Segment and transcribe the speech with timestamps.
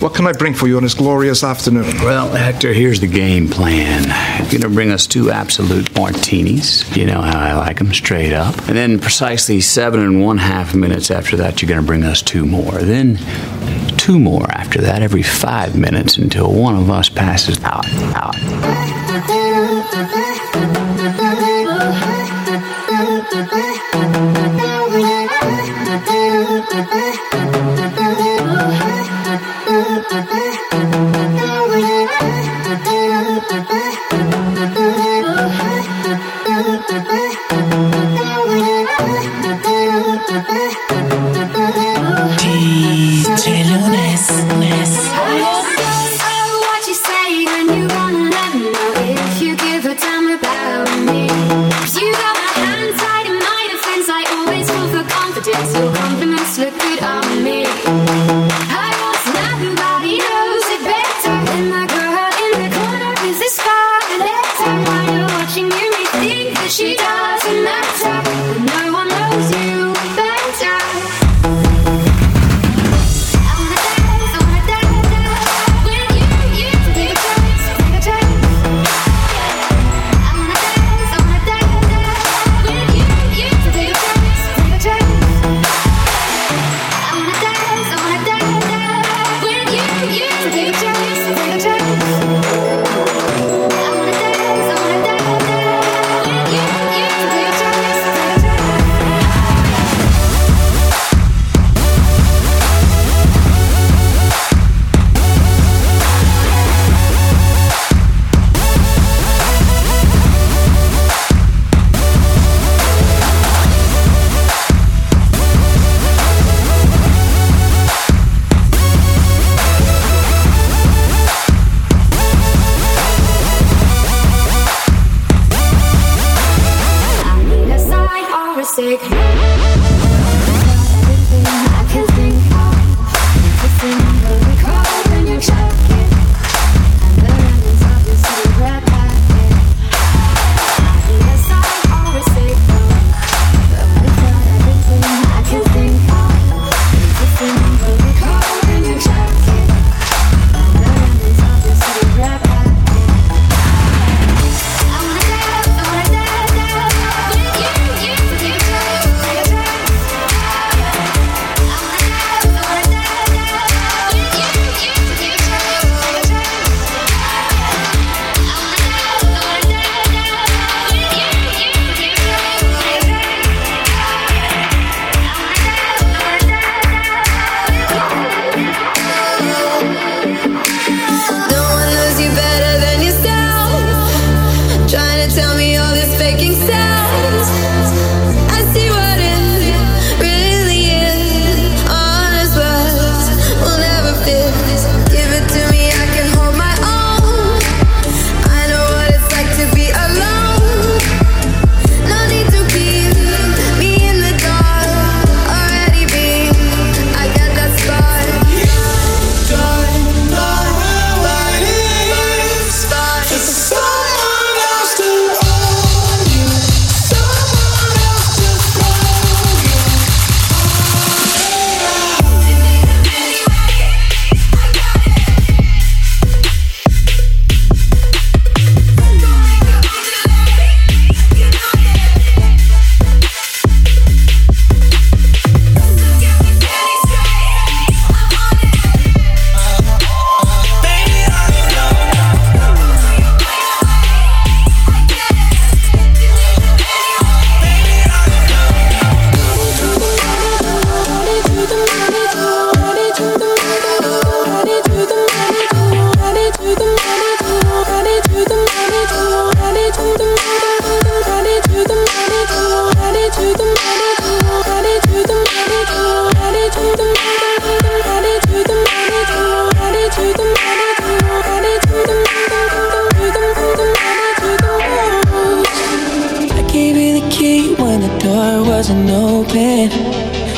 [0.00, 1.82] What can I bring for you on this glorious afternoon?
[2.04, 4.04] Well, Hector, here's the game plan.
[4.48, 6.88] You're gonna bring us two absolute martinis.
[6.96, 8.56] You know how I like them, straight up.
[8.68, 12.46] And then precisely seven and one half minutes after that, you're gonna bring us two
[12.46, 12.78] more.
[12.78, 13.18] Then
[13.96, 17.84] two more after that, every five minutes until one of us passes out.
[18.14, 18.36] out.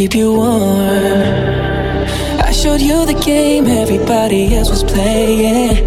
[0.00, 1.20] Keep you warm.
[2.48, 5.84] I showed you the game everybody else was playing.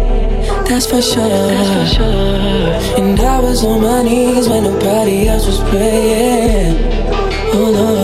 [0.68, 1.28] That's for sure.
[1.28, 3.02] That's for sure.
[3.02, 6.76] And I was on my knees when nobody else was praying.
[7.54, 8.03] Oh Lord.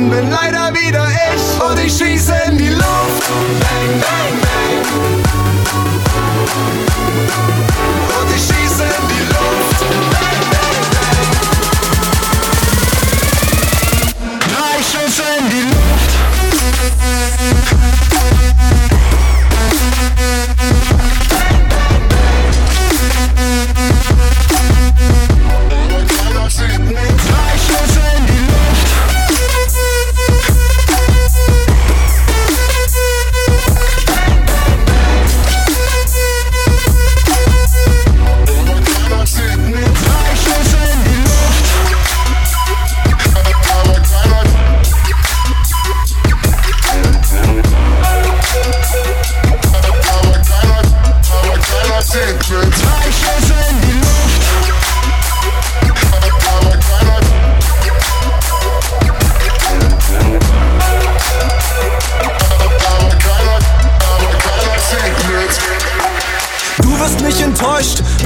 [0.00, 1.60] Draußen bin leider wieder ich.
[1.62, 3.28] Und ich schieße in die Luft,
[3.60, 4.90] bang, bang, bang.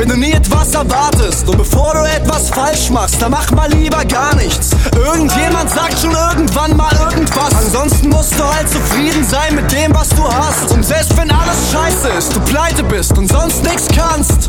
[0.05, 1.49] Wenn du nie etwas erwartest.
[1.49, 4.71] Und bevor du etwas falsch machst, dann mach mal lieber gar nichts.
[4.95, 7.55] Irgendjemand sagt schon irgendwann mal irgendwas.
[7.55, 10.71] Ansonsten musst du halt zufrieden sein mit dem, was du hast.
[10.73, 14.49] Und selbst wenn alles scheiße ist, du pleite bist und sonst nichts kannst,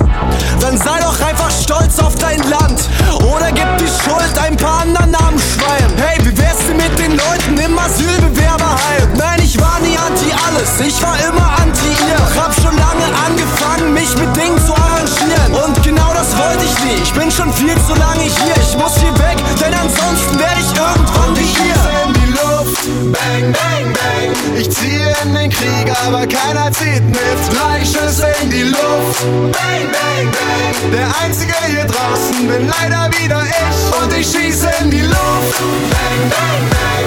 [0.60, 2.90] dann sei doch einfach stolz auf dein Land.
[3.24, 5.96] Oder gib die Schuld ein paar anderen Namensschweinen.
[5.96, 9.14] Hey, wie wär's denn mit den Leuten im Asylbewerberheim?
[9.16, 12.44] Nein, ich war nie anti alles, ich war immer anti ihr.
[12.44, 15.45] Hab schon lange angefangen, mich mit Dingen zu arrangieren.
[15.52, 17.02] Und genau das wollte ich nie.
[17.04, 18.56] Ich bin schon viel zu lange hier.
[18.62, 21.76] Ich muss hier weg, denn ansonsten werde ich irgendwann wie ihr.
[22.06, 24.58] in die Luft, bang, bang, bang.
[24.58, 27.40] Ich zieh ziehen den Krieg, aber keiner zieht mit.
[27.52, 29.22] Drei Schüsse in die Luft,
[29.52, 30.92] bang, bang, bang.
[30.92, 35.60] Der Einzige hier draußen bin leider wieder ich und ich schieße in die Luft,
[35.92, 37.06] bang, bang, bang.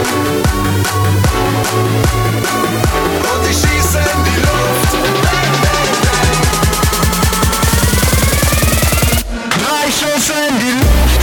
[3.33, 5.28] Und ich schieße in die Luft,
[10.19, 11.19] Schüsse in die.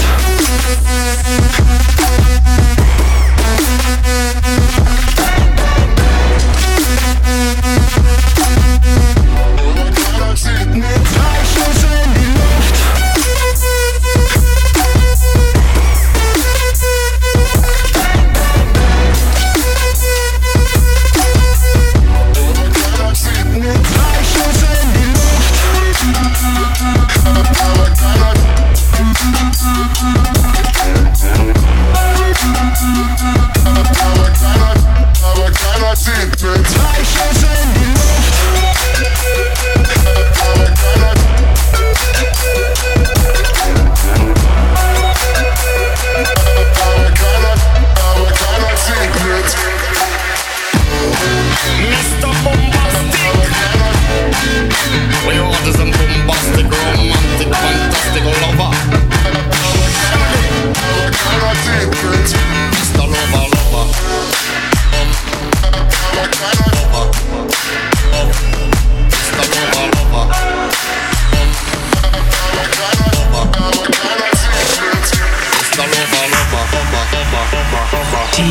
[78.36, 78.44] Ching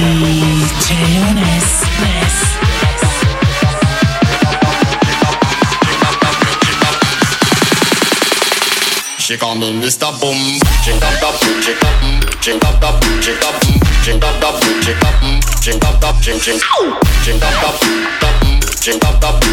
[19.03, 19.45] up.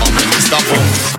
[0.00, 0.58] I'm Mr.
[0.70, 1.14] Boom.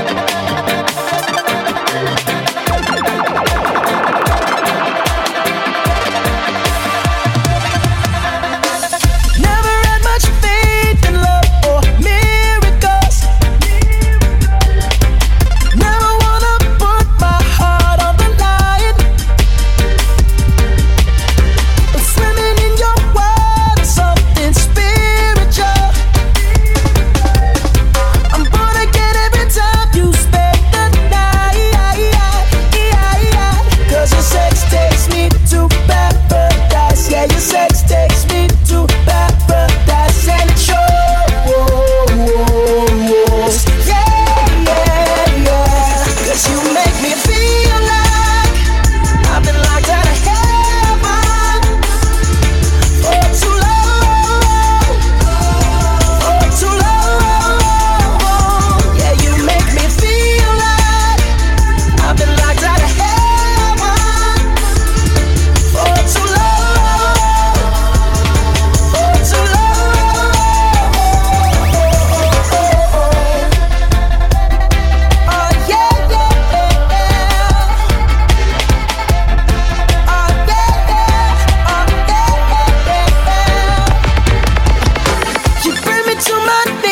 [86.46, 86.83] bring me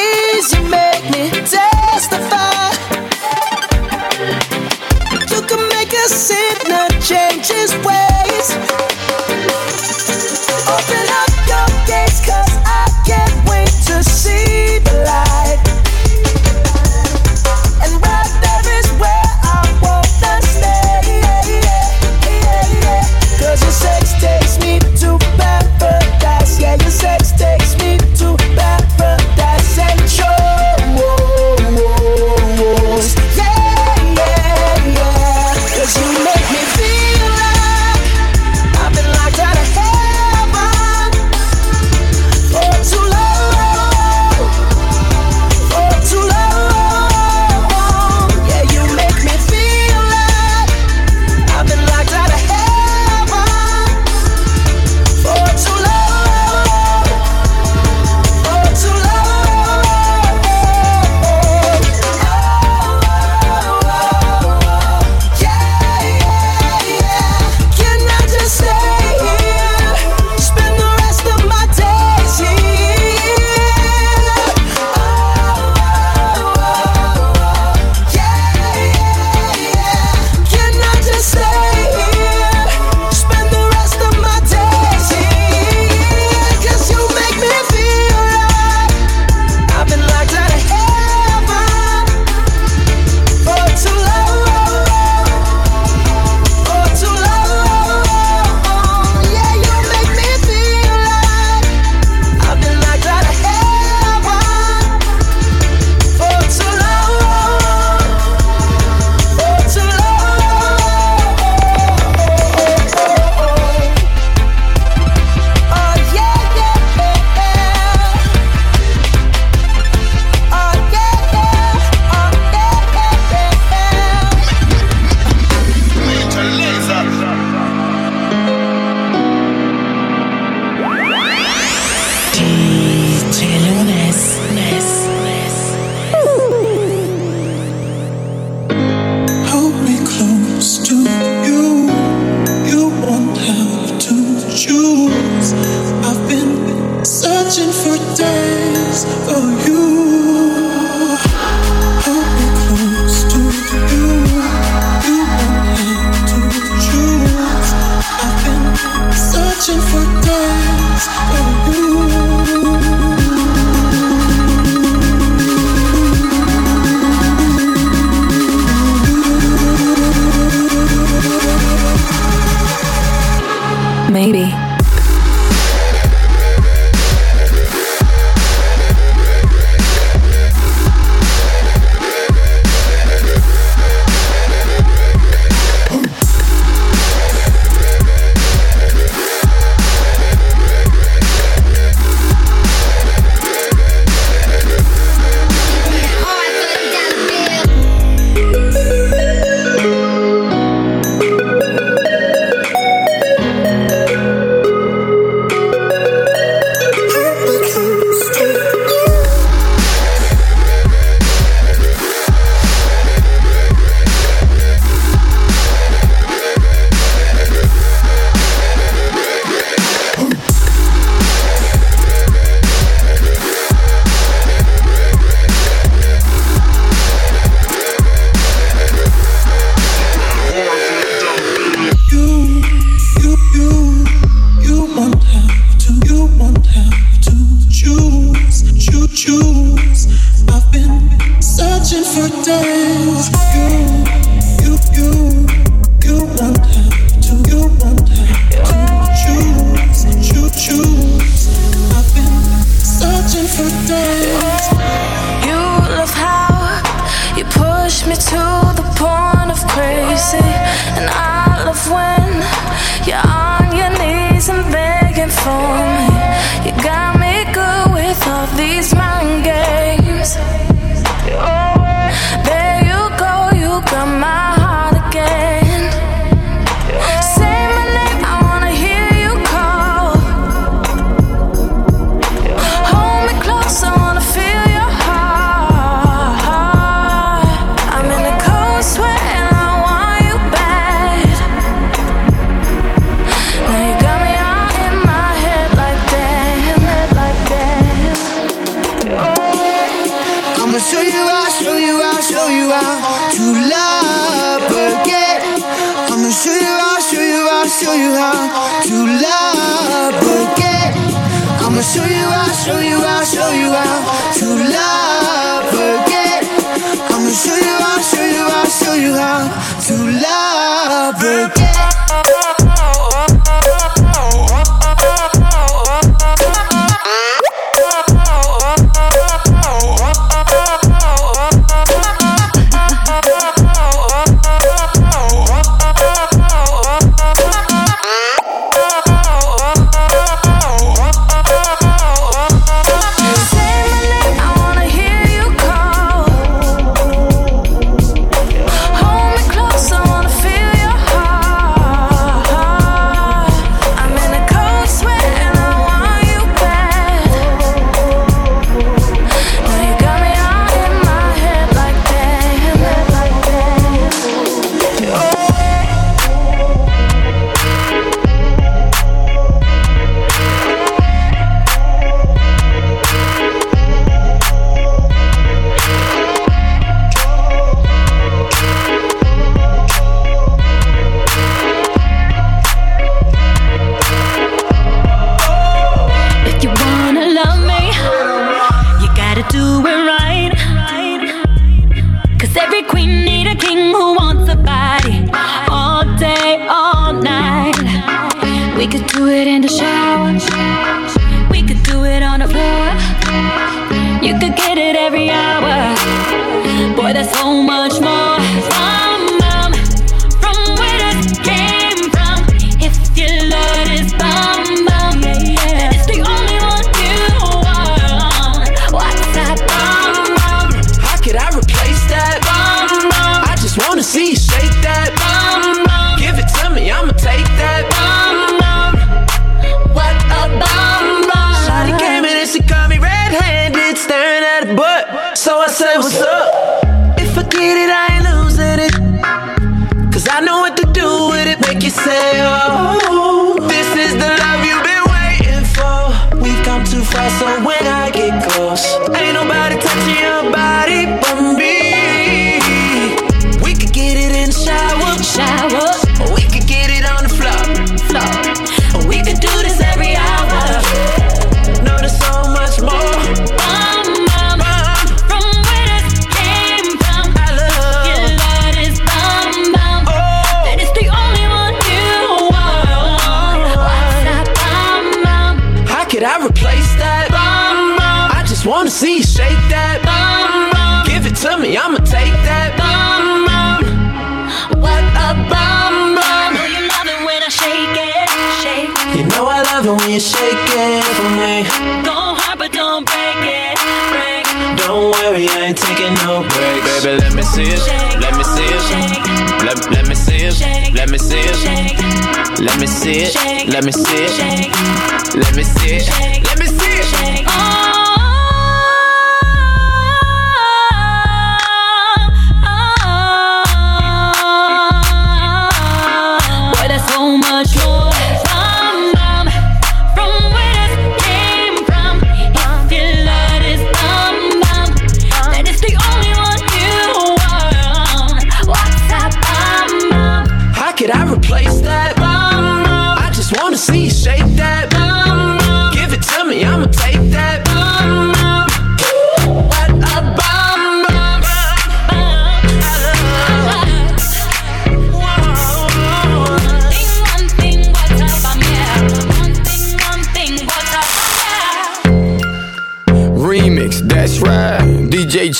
[503.01, 503.67] see it.
[503.73, 505.35] Let me see it.
[505.35, 506.43] Let me see it.
[506.45, 506.90] Let me see it.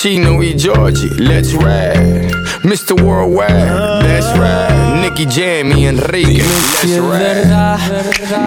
[0.02, 2.28] Chino e Georgie, let's ride.
[2.64, 3.00] Mr.
[3.00, 5.00] Worldwide, let's ride.
[5.00, 7.42] Nicky Jam y Enrique, let's si ride.
[7.42, 7.78] Es verdad,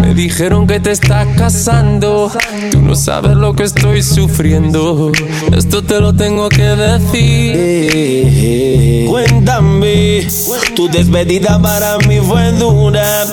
[0.01, 2.29] me dijeron que te estás casando.
[2.71, 5.13] Tú no sabes lo que estoy sufriendo.
[5.55, 7.55] Esto te lo tengo que decir.
[9.07, 10.27] Cuéntame,
[10.75, 13.27] tu despedida para mí fue dura.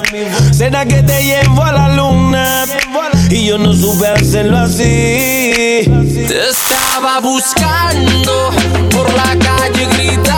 [0.52, 2.66] Cena que te llevo a la luna
[3.32, 5.84] y yo no supe hacerlo así.
[6.28, 8.50] Te estaba buscando
[8.90, 10.31] por la calle gritando.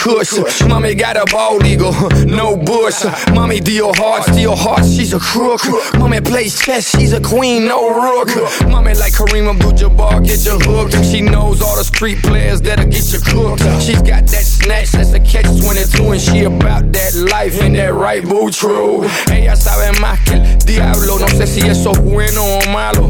[0.00, 0.62] Kush.
[0.66, 1.92] Mommy got a ball eagle,
[2.24, 3.04] no bush.
[3.34, 5.60] Mommy deal hard, steal hard, she's a crook.
[5.98, 8.28] Mommy plays chess, she's a queen, no rook.
[8.66, 10.90] Mommy like Kareem Abdul-Jabbar, get your hook.
[11.04, 13.62] She knows all the street players that'll get you cooked.
[13.82, 17.92] She's got that snatch, that's a catch 22, and she about that life and that
[17.92, 19.04] right boo true.
[19.30, 23.02] Ella sabe más que el diablo, no sé si eso es bueno o malo,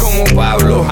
[0.00, 0.88] como Pablo.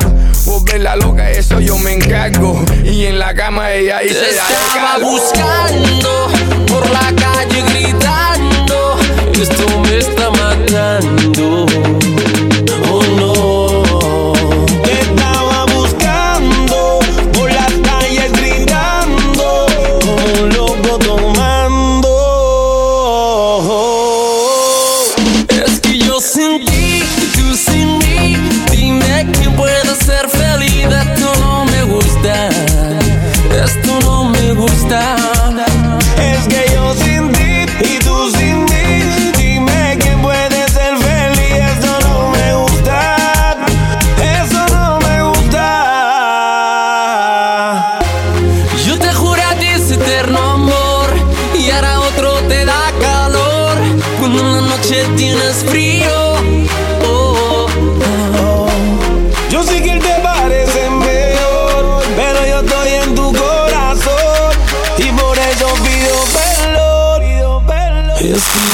[0.50, 2.62] volverla loca, eso yo me encargo.
[2.84, 6.28] Y en la cama ella hice la Estaba buscando
[6.66, 8.96] por la calle gritando,
[9.32, 11.66] esto me está matando.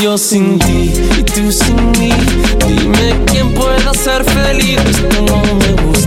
[0.02, 2.10] yo sin ti y tú sin mí.
[2.66, 4.78] Dime quién pueda ser feliz.
[4.84, 6.05] Esto no me gusta.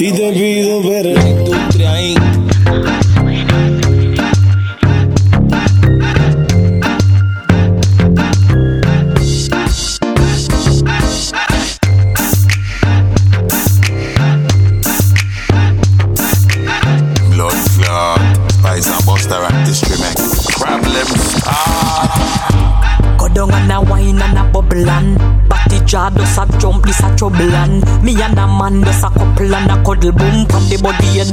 [0.00, 1.67] Y te pido ver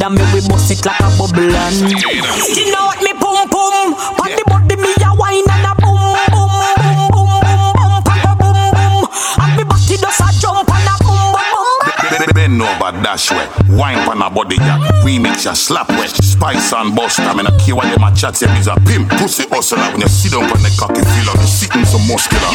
[0.09, 1.91] me we bust it like a bubble and
[2.55, 2.84] You know
[15.45, 16.09] ya slap wet.
[16.09, 19.09] Spice and Buster, I mean, I care what them a chat, say he's a pimp.
[19.21, 22.49] Pussy hustler, when you sit down on the cocky, feel like you sitting some muscular.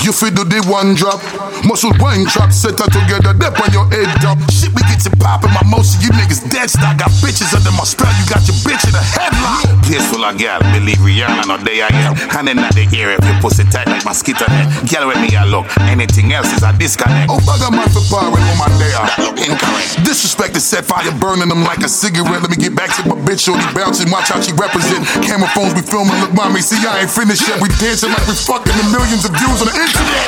[0.00, 1.18] You feel do the one drop,
[1.66, 4.38] muscle wine trap, set her together, dip on your head top.
[4.54, 6.96] Shit, we get to pop in my mouth, so you niggas dead stock.
[7.02, 9.73] Got bitches under my spell, you got your bitch in a headlock.
[9.84, 12.16] Place full of gal, believe Rihanna, no day I am.
[12.32, 14.64] Hand in the ear if you pussy tight like mosquito net.
[14.88, 15.68] Girl with me, I look.
[15.92, 17.28] Anything else is a disconnect.
[17.28, 18.96] Oh, bugger man for power with woman there.
[18.96, 20.00] That look incorrect.
[20.00, 22.40] Disrespect is set fire, burning them like a cigarette.
[22.40, 25.04] Let me get back to my bitch, shorty bouncing, watch how she represent.
[25.20, 27.60] Camera phones, we filming, look, mommy, see, I ain't finished yet.
[27.60, 30.26] We dancing like we fucking the millions of views on the internet.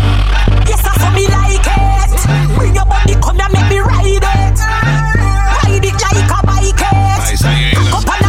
[0.69, 4.21] Yes, I saw me like it Bring your body, come and make me ride it
[4.21, 8.26] Ride it like a bike it Cock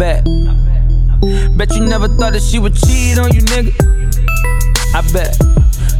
[0.00, 0.24] bet.
[1.58, 3.70] Bet you never thought that she would cheat on you, nigga.
[4.96, 5.36] I bet.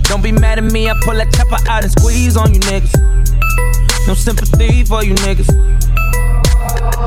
[0.09, 2.97] Don't be mad at me, I pull that chopper out and squeeze on you niggas.
[4.09, 5.51] No sympathy for you niggas.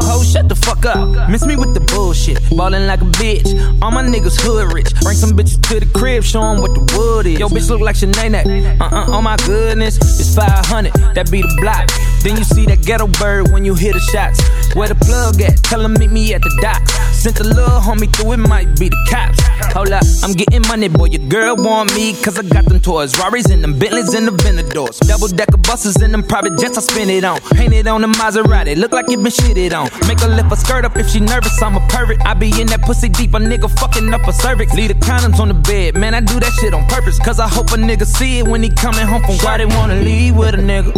[0.05, 1.29] Oh, shut the fuck up.
[1.31, 2.37] Miss me with the bullshit.
[2.55, 3.49] Ballin' like a bitch.
[3.81, 4.93] All my niggas hood rich.
[5.01, 7.39] Bring some bitches to the crib, show 'em what the wood is.
[7.39, 8.79] Yo, bitch look like Shanae.
[8.79, 9.97] Uh uh, oh my goodness.
[9.97, 11.89] It's 500, that be the block.
[12.21, 14.39] Then you see that ghetto bird when you hear the shots.
[14.75, 15.61] Where the plug at?
[15.63, 16.93] Tell 'em meet me at the docks.
[17.21, 19.39] Sent a little homie through, it might be the cops.
[19.73, 21.05] Hold up, I'm getting money, boy.
[21.05, 23.17] Your girl want me, cause I got them toys.
[23.19, 24.99] Rari's and them Bentleys and the Venadors.
[25.07, 27.39] Double decker buses and them private jets I spin it on.
[27.51, 29.89] Painted on the Maserati, look like it been shitted on.
[30.07, 32.17] Make her lift her skirt up if she nervous, I'm a pervert.
[32.25, 34.73] I be in that pussy deep, a nigga fucking up a cervix.
[34.73, 37.19] Leave the condoms on the bed, man, I do that shit on purpose.
[37.19, 39.57] Cause I hope a nigga see it when he coming home from work.
[39.57, 40.91] they wanna leave with a nigga.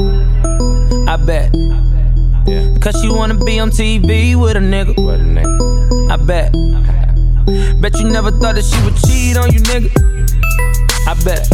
[1.07, 1.51] I bet.
[2.79, 4.95] Cause she wanna be on TV with a nigga.
[5.03, 6.11] With a nigga.
[6.11, 6.51] I bet.
[7.81, 9.89] Bet you never thought that she would cheat on you, nigga.
[11.07, 11.49] I bet.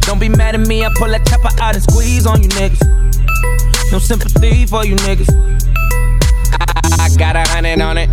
[0.00, 3.92] Don't be mad at me, I pull that chopper out and squeeze on you niggas.
[3.92, 5.30] No sympathy for you niggas.
[6.98, 8.10] I got a hundred on it.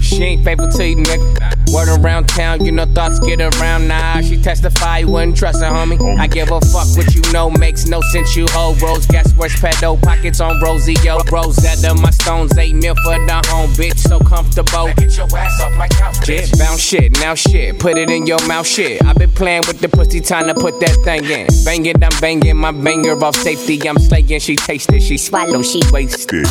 [0.00, 1.61] She ain't faithful to you, nigga.
[1.72, 3.88] Word around town, you know thoughts get around.
[3.88, 5.98] Nah, she testify, you wouldn't trust her, homie.
[6.18, 8.36] I give a fuck what you know, makes no sense.
[8.36, 10.00] You hold rose, guess where's pedo?
[10.02, 11.18] Pockets on Rosie, yo.
[11.30, 13.98] Rosetta, my stones, eight mil for the home, bitch.
[13.98, 14.92] So comfortable.
[14.96, 16.58] Get your ass off my couch, bitch.
[16.58, 17.78] Bounce shit, now shit.
[17.78, 19.02] Put it in your mouth, shit.
[19.04, 21.46] i been playing with the pussy, time to put that thing in.
[21.64, 23.80] Bang it, I'm banging my banger off safety.
[23.88, 26.46] I'm slaying, she tasted, she swallow, she wasted.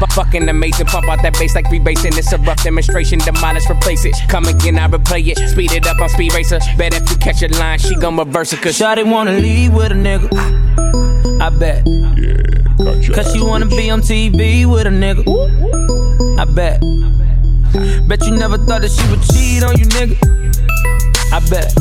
[0.00, 2.18] But fucking amazing, pump out that bass like rebasing.
[2.18, 4.16] It's a rough demonstration, demolish, replace it.
[4.28, 5.38] Come again, I replay it.
[5.48, 6.58] Speed it up on speed racer.
[6.76, 8.60] Bet if you catch a line, she gon' reverse it.
[8.60, 10.28] Cause Shawty wanna leave with a nigga.
[11.40, 11.86] I bet.
[11.86, 15.22] Yeah, Cause she wanna be on TV with a nigga.
[16.38, 16.80] I bet.
[18.08, 20.16] Bet you never thought that she would cheat on you, nigga.
[21.32, 21.72] I bet.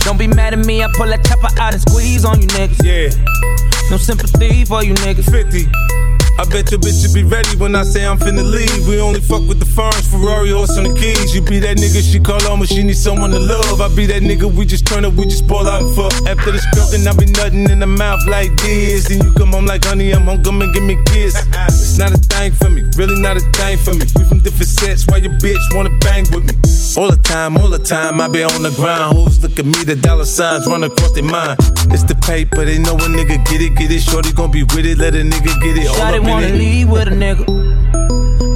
[0.00, 2.84] Don't be mad at me, I pull that chopper out and squeeze on you niggas.
[2.84, 3.90] Yeah.
[3.90, 5.30] No sympathy for you niggas.
[5.30, 5.97] 50.
[6.38, 8.86] I bet your bitch be ready when I say I'm finna leave.
[8.86, 11.34] We only fuck with the firms, Ferrari, horse on the keys.
[11.34, 13.80] You be that nigga she call on when she need someone to love.
[13.80, 16.14] I be that nigga we just turn up, we just ball out and fuck.
[16.30, 19.08] After the stroking, I be nutting in the mouth like this.
[19.08, 21.34] Then you come home like honey, I'm home, come and give me a kiss.
[21.66, 24.06] It's not a thing for me, really not a thing for me.
[24.14, 26.54] We from different sets, why your bitch wanna bang with me?
[26.96, 29.16] All the time, all the time, I be on the grind.
[29.16, 31.58] Who's look at me, the dollar signs run across their mind.
[31.90, 34.02] It's the paper, they know a nigga get it, get it.
[34.02, 35.88] Shorty gon' be with it, let a nigga get it.
[35.88, 37.44] All wanna leave with a nigga.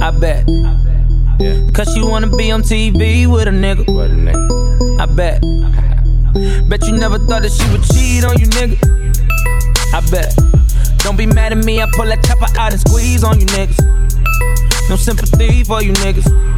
[0.01, 0.45] I bet.
[1.39, 1.71] Yeah.
[1.73, 3.83] Cause she wanna be on TV with a nigga.
[4.99, 5.41] I bet.
[6.69, 8.77] Bet you never thought that she would cheat on you, nigga.
[9.93, 10.35] I bet.
[10.99, 13.79] Don't be mad at me, I pull that chopper out and squeeze on you niggas.
[14.89, 16.52] No sympathy for you niggas.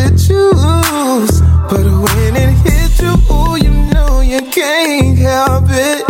[0.00, 1.40] To choose.
[1.68, 6.09] But when it hits you, ooh, you know you can't help it.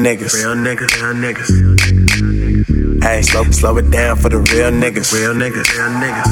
[0.00, 0.34] Niggas.
[0.34, 3.02] Real niggas, real niggas.
[3.02, 5.12] Hey, slow, slow it down for the real niggas.
[5.12, 6.26] Real niggas, real niggas.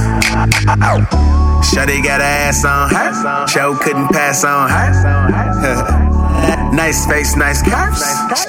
[1.64, 3.47] Shorty got her ass on her.
[3.49, 6.05] Show couldn't pass on her.
[6.73, 8.01] Nice face, nice curves.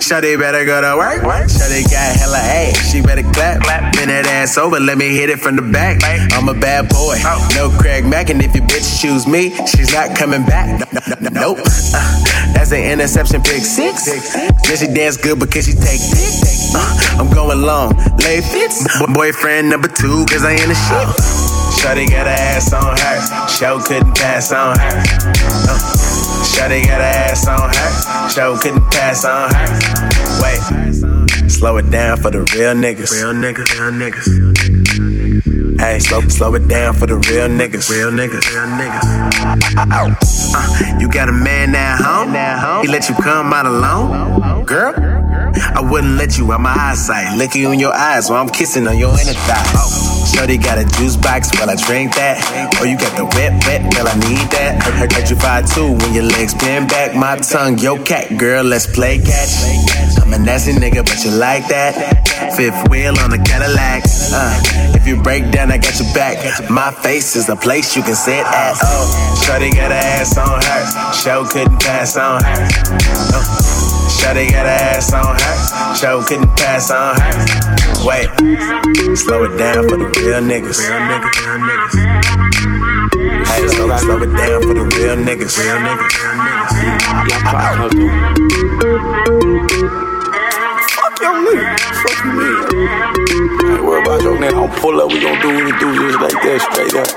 [0.06, 1.24] Shawty better go to work.
[1.50, 3.64] Shawty got hella ass, she better clap.
[3.94, 6.00] Bend that ass over, let me hit it from the back.
[6.34, 7.18] I'm a bad boy,
[7.56, 10.80] no Craig Mack, and if your bitch choose me, she's not coming back.
[10.94, 11.60] No, no, no, nope.
[11.66, 12.36] Uh,
[12.70, 14.06] that's an interception, pick six.
[14.06, 16.30] Then she dance good because she take dick.
[16.76, 18.86] Uh, I'm going long, lay fits.
[19.00, 21.08] Bo- boyfriend number two, cause I ain't a shit.
[21.82, 24.98] Shawty got her ass on her, show couldn't pass on her.
[25.66, 25.80] Uh,
[26.46, 28.30] Shawty got her ass on her.
[28.30, 29.68] Show couldn't pass on her.
[30.44, 33.12] Wait, slow it down for the real niggas.
[33.12, 35.80] Real niggas, real niggas.
[35.80, 37.90] Hey, slow, slow it down for the real niggas.
[37.90, 40.29] Real niggas, real niggas.
[40.56, 42.84] Uh, you got a man now home?
[42.84, 44.66] He let you come out alone?
[44.66, 47.38] Girl, I wouldn't let you out my eyesight.
[47.38, 49.64] Look you in your eyes while I'm kissing on your inner thigh.
[49.76, 50.10] Oh.
[50.36, 52.38] Shorty got a juice box, well I drink that.
[52.80, 54.82] Oh, you got the wet, wet, well I need that.
[54.84, 57.16] Heard, heard, you vibe too when your legs bend back.
[57.16, 59.50] My tongue, yo cat, girl, let's play catch.
[60.22, 62.54] I'm a nasty nigga, but you like that.
[62.56, 64.04] Fifth wheel on a Cadillac.
[64.32, 66.38] Uh, you break down, I got your back.
[66.70, 68.78] My face is the place you can sit at.
[68.82, 71.14] Oh, Shorty got her ass on her.
[71.14, 72.68] Show couldn't pass on her.
[73.34, 73.80] Oh.
[74.20, 75.96] Shawty got her ass on her.
[75.96, 77.32] Show couldn't pass on her.
[78.06, 78.30] Wait,
[79.18, 80.78] slow it down for the real niggas.
[80.78, 81.96] Real niggas, real niggas.
[83.48, 85.58] Hey, slow, slow it down for the real niggas.
[85.58, 86.90] Real niggas, real niggas.
[89.90, 90.09] Fuck
[91.22, 91.76] your nigga.
[92.04, 92.56] Fuck you mean?
[93.72, 94.56] Ain't worry about your nigga.
[94.56, 95.12] I'll pull up.
[95.12, 97.10] We gon' do what we do just like that, straight up.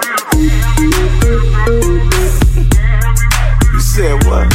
[3.72, 4.48] You said what?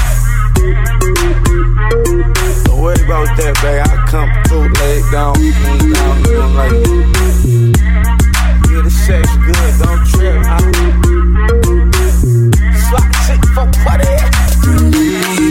[2.65, 3.85] Don't worry about that, babe.
[3.85, 6.75] I come through, lay down, lean down, you know, like.
[8.67, 10.43] Yeah, the sex good, don't trip.
[10.43, 10.59] I,
[12.83, 14.11] slot chick for party.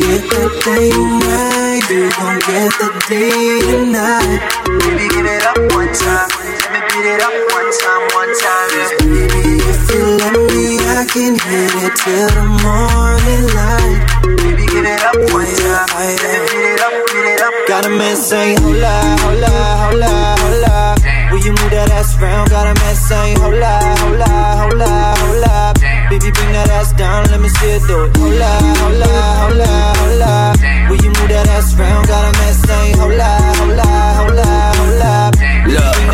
[0.07, 0.93] Get that thing
[1.25, 1.56] right,
[1.91, 4.41] you gon' get the day tonight.
[4.83, 6.31] Baby, give it up one time.
[6.35, 8.71] Let me beat it up one time, one time.
[8.75, 8.91] Yeah.
[9.07, 14.03] Baby, if you let me, I can hit it till the morning light.
[14.43, 15.87] Baby, give it up one time.
[15.95, 17.55] Let me beat it up, beat it up.
[17.69, 19.55] Got a man saying, hola, hola,
[19.87, 20.13] hola,
[20.43, 20.95] hola.
[21.31, 22.51] Will you move that ass round?
[22.51, 25.76] Got a man saying, hola, hola, hola, hola.
[26.09, 28.17] Baby, bring that ass down, let me see it do it.
[28.17, 29.11] Hola, hola,
[29.43, 30.33] hola, hola.
[30.89, 32.07] Will you move that ass round?
[32.07, 33.91] Got a man saying, hola, hola,
[34.23, 35.31] hola, hola.
[35.35, 36.06] Baby,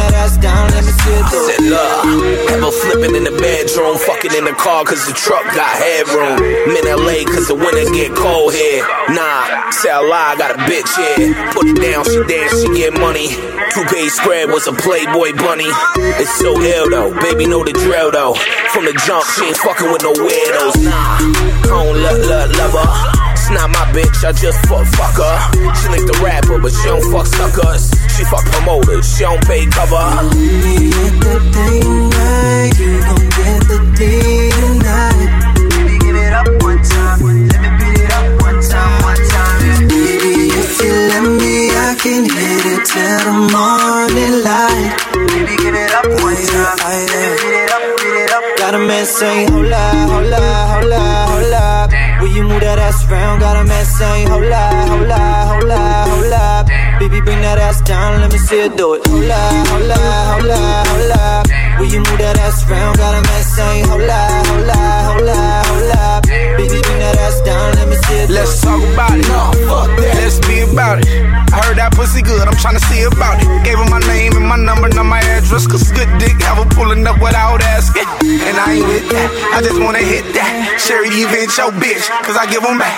[0.83, 5.45] I said, look, have flipping in the bedroom, fucking in the car cause the truck
[5.55, 6.39] got headroom.
[6.39, 8.83] I'm in LA cause the winter get cold here.
[9.15, 11.35] Nah, say I lie, I got a bitch here.
[11.55, 13.31] Put it down, she dance, she get money.
[13.75, 15.71] Two page spread was a Playboy bunny.
[16.19, 18.35] It's so ill though, baby know the drill though.
[18.75, 20.83] From the jump, she ain't fucking with no weirdos.
[20.83, 23.33] Nah, I don't love, love, love her.
[23.33, 25.37] It's not my bitch, I just fuck, fuck her.
[25.79, 28.02] She like the rapper, but she don't fuck suckers.
[28.15, 30.05] She fuck promoters, she don't pay cover.
[30.31, 35.31] Baby, get that thing right, you gon' get the day tonight.
[35.57, 37.19] Baby, give it up one time.
[37.49, 39.89] Let me beat it up one time, one time.
[39.89, 44.93] Baby, if you let me, I can hit it till the morning light.
[45.17, 46.77] Baby, give it up one time.
[46.85, 48.45] Let me beat it up, beat it up.
[48.59, 51.03] Got a man saying, hola, hola, hola,
[51.33, 51.89] hola.
[52.21, 53.41] Will you move that ass round?
[53.41, 55.81] Got a man saying, hola, hola, hola,
[56.13, 56.62] hola.
[57.03, 59.03] Baby, bring that ass down, let me see it do it.
[59.11, 59.35] Hola,
[59.75, 59.99] hola,
[60.39, 61.43] hola, hola.
[61.81, 62.97] Will you move that ass round?
[62.97, 64.81] Got a man saying, hola, hola,
[65.11, 66.23] hola, hola.
[66.23, 67.75] Baby, bring that ass down,
[68.13, 68.35] let me see it do it.
[68.35, 69.29] Let's talk about it.
[69.29, 70.15] No, fuck that.
[70.17, 71.33] Let's be about it.
[71.53, 73.45] I heard that pussy good, I'm tryna see about it.
[73.61, 75.69] Gave her my name and my number, not my address.
[75.69, 78.09] Cause good dick, have her pulling up without asking.
[78.25, 80.81] And I ain't with that, I just wanna hit that.
[80.81, 82.97] Sherry, you ain't your bitch, cause I give them back.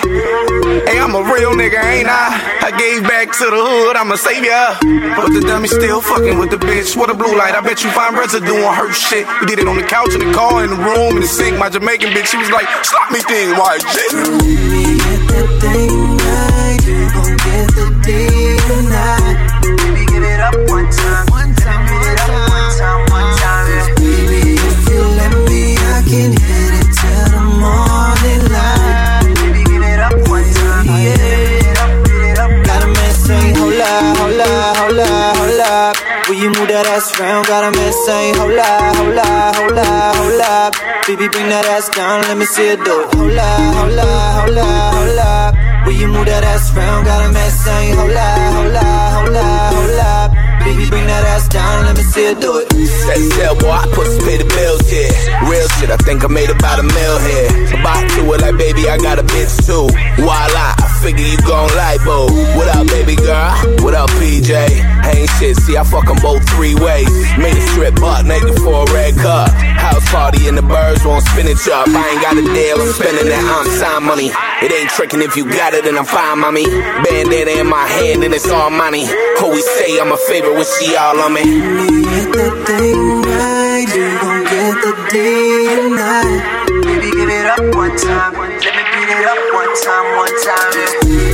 [0.87, 2.31] Hey, I'm a real nigga, ain't I?
[2.63, 4.79] I gave back to the hood, I'm a savior.
[5.19, 6.95] But the dummy still fucking with the bitch.
[6.95, 9.27] What a blue light, I bet you find residue on her shit.
[9.43, 11.59] We did it on the couch, in the car, in the room, in the sink.
[11.59, 15.04] My Jamaican bitch, she was like, stop me thing, why shit?
[15.27, 16.14] Baby, get that thing
[36.75, 37.47] that ass round?
[37.47, 38.67] Got a man saying, hola,
[38.99, 39.87] hola, hola,
[40.19, 40.51] hola.
[41.07, 43.15] Baby, bring that ass down, let me see it do it.
[43.15, 43.47] Hola,
[43.79, 44.07] hola,
[44.43, 44.67] hola,
[44.99, 45.29] hola.
[45.87, 47.07] Will you move that ass round?
[47.07, 48.27] Got a man saying, hola,
[48.59, 50.11] hola, hola, hola.
[50.67, 52.67] Baby, bring that ass down, let me see it do it.
[53.07, 55.15] That sell boy, I put some pay the bills here.
[55.47, 57.79] Real shit, I think I made about a mil here.
[57.79, 59.87] About to it like baby, I got a bitch too.
[60.19, 62.27] Voila, I figure you gon' like boo.
[62.59, 63.55] What up, baby girl?
[63.79, 64.51] What up, PJ?
[65.25, 67.09] Ain't shit, see I fuck 'em both three ways.
[67.37, 69.49] Made a strip butt naked for a red cup.
[69.49, 71.87] House party and the birds won't spin it up.
[71.89, 74.29] I ain't got a deal, I'm spending that I'm sign money.
[74.61, 76.65] It ain't tricking if you got it and I'm fine, mommy.
[76.65, 79.09] Bandana in my hand and it's all money.
[79.41, 81.41] Always say I'm a favorite when she all on me.
[81.41, 86.41] Get that thing right, you gon' get the day tonight.
[86.85, 88.33] Baby, give it up one time.
[88.37, 91.24] Let me beat it up one time, one time.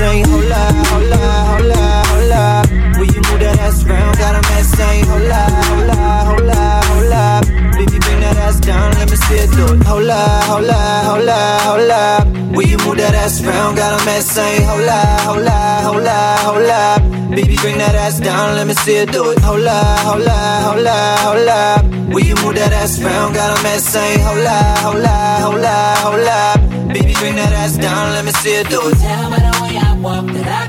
[0.00, 2.42] Saying, hola, hola, hola, hola.
[2.96, 4.16] Will you move that ass round?
[4.16, 5.98] Got a man saying, hola, hola,
[6.28, 7.22] hola, hola.
[7.76, 9.82] Baby, bring that ass down, let me see it do it.
[9.90, 10.20] Hola,
[10.50, 11.38] hola, hola,
[11.68, 12.00] hola.
[12.54, 13.76] Will you move that ass round?
[13.76, 14.98] Got a man saying, hola,
[15.28, 16.80] hola, hola, hola.
[17.36, 19.38] Baby, bring that ass down, let me see it do it.
[19.48, 19.78] Hola,
[20.08, 20.96] hola, hola,
[21.26, 21.58] hola.
[22.12, 23.34] Will you move that ass round?
[23.34, 25.74] Got a man saying, hola, hola, hola,
[26.06, 26.38] hola.
[26.88, 29.59] Baby, bring that ass down, let me see it do it.
[30.02, 30.66] That I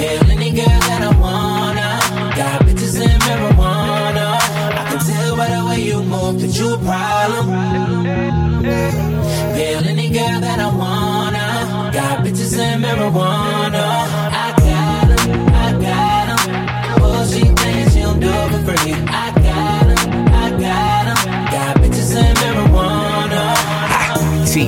[0.00, 2.00] got any girl that I wanna.
[2.36, 4.26] Got bitches marijuana.
[4.74, 7.46] I can tell by the way you move that you a problem.
[9.56, 11.90] Yeah, any girl that I wanna.
[11.92, 13.59] Got bitches and marijuana.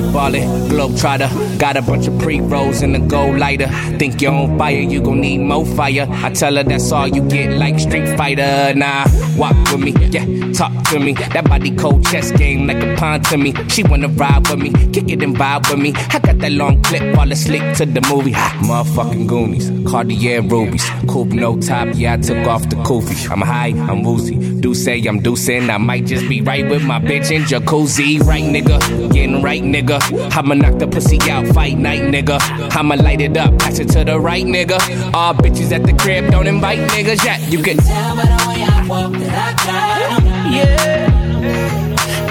[0.01, 1.29] Globe trotter.
[1.57, 3.67] Got a bunch of pre-rolls in the gold lighter.
[3.97, 6.07] Think you're on fire, you gon' need more fire.
[6.09, 8.73] I tell her that's all you get, like Street Fighter.
[8.75, 9.05] Nah,
[9.37, 11.13] walk with me, yeah, talk to me.
[11.13, 13.53] That body cold chess game like a pawn to me.
[13.69, 15.93] She wanna ride with me, kick it and vibe with me.
[15.95, 18.31] I got that long clip while it's slick to the movie.
[18.31, 21.89] Ha, motherfucking Goonies, Cartier rubies, coupe no top.
[21.93, 23.29] Yeah, I took off the koofy.
[23.29, 24.35] I'm high, I'm woozy.
[24.59, 25.69] Do say I'm deucing.
[25.69, 28.19] I might just be right with my bitch in jacuzzi.
[28.23, 28.79] Right, nigga,
[29.13, 29.82] getting right, nigga.
[29.91, 32.39] I'ma knock the pussy out, fight night, nigga.
[32.75, 34.79] I'ma light it up, pass it to the right, nigga.
[35.13, 37.23] All bitches at the crib don't invite niggas.
[37.25, 40.23] Yeah, you can tell by the way I walk that I got.
[40.53, 41.13] Yeah.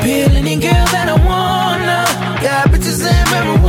[0.02, 2.42] Peel any girl that I wanna.
[2.42, 3.61] Got bitches and marijuana.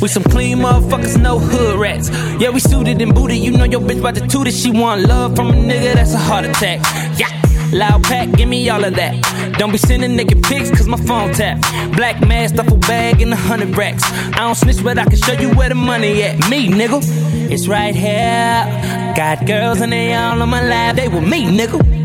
[0.00, 2.08] We some clean motherfuckers, no hood rats.
[2.38, 3.38] Yeah, we suited and booted.
[3.38, 4.52] You know your bitch about to toot it.
[4.54, 6.80] She want love from a nigga, that's a heart attack.
[7.18, 7.28] Yeah.
[7.72, 9.58] Loud pack, give me all of that.
[9.58, 11.60] Don't be sending naked pics, cause my phone tap.
[11.96, 14.04] Black mask, duffel bag, and a hundred racks.
[14.06, 16.48] I don't snitch, but I can show you where the money at.
[16.48, 17.02] Me, nigga.
[17.50, 19.14] It's right here.
[19.16, 20.96] Got girls and they all on my lap.
[20.96, 21.97] They with me, nigga.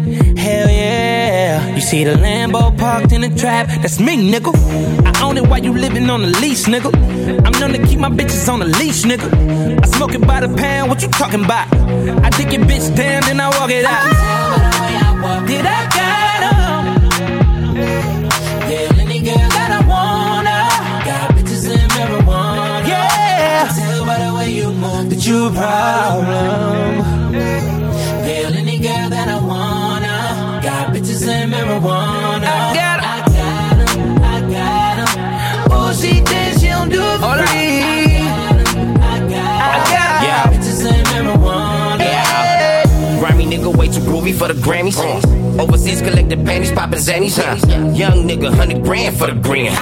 [0.54, 1.76] Hell yeah.
[1.76, 4.54] You see the Lambo parked in the trap, that's me, nigga.
[5.10, 6.92] I own it while you living on the lease, nigga.
[7.46, 9.28] I'm known to keep my bitches on the leash, nigga.
[9.84, 11.68] I smoke it by the pound, what you talking about?
[12.26, 14.06] I dick your bitch down, then I walk it out.
[15.48, 16.84] Did I got 'em?
[18.70, 20.60] Yeah, any girl that I wanna.
[21.08, 22.88] Got bitches and marijuana.
[22.88, 23.70] Yeah.
[23.70, 27.23] I tell by the way you move that you a problem.
[37.32, 37.46] 'Em.
[39.30, 40.48] Yeah.
[40.50, 42.00] Bitches and marijuana.
[42.00, 43.20] Yeah.
[43.20, 44.98] Grimy nigga way too groovy for the Grammys.
[45.60, 47.56] Overseas collected panties, poppin' zannies, huh?
[47.94, 49.76] Young nigga, hundred grand for the grand.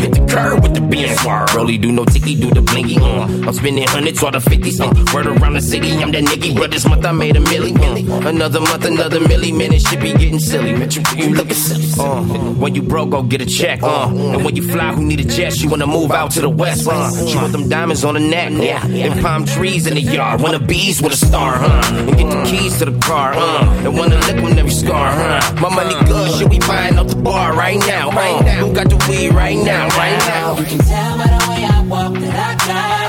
[0.00, 1.24] Hit the curb with the Benz.
[1.54, 2.98] Rolly do no ticky, do the blinky.
[2.98, 3.24] Uh.
[3.46, 4.80] I'm spending hundreds or the fifties.
[4.80, 4.92] Uh.
[5.14, 6.56] Word around the city, I'm that nigga.
[6.56, 7.72] But this month I made a milli.
[7.76, 8.28] Uh.
[8.28, 9.56] Another month, another milli.
[9.56, 10.72] Man, it should be getting silly.
[10.72, 11.86] Man, you, you looking silly.
[11.98, 12.22] Uh.
[12.54, 13.82] When you broke, go get a check.
[13.82, 14.08] Uh.
[14.08, 15.52] And when you fly, who need a jet?
[15.52, 16.86] She wanna move out to the west.
[16.86, 17.10] Uh.
[17.26, 18.52] She want them diamonds on the neck.
[18.52, 18.88] Uh.
[18.88, 20.40] And palm trees in the yard.
[20.40, 21.94] Wanna bees with a star, huh?
[21.94, 23.84] And get the keys to the car, uh.
[23.84, 25.54] And wanna lick on every scar, huh?
[25.60, 28.66] My money good, shit, we buying up the bar right now, right now.
[28.66, 32.12] Who got the weed right now, right You can tell by the way I walk
[32.14, 33.08] that I got.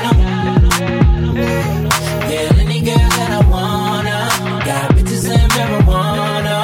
[2.30, 4.18] Yeah, any girl that I wanna.
[4.64, 6.56] Got bitches and marijuana.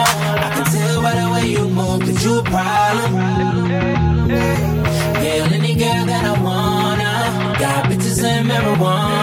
[0.45, 3.13] I can tell by the way you move that you a problem.
[5.25, 7.13] Yeah, any girl that I wanna.
[7.59, 9.16] Got bitches and marijuana.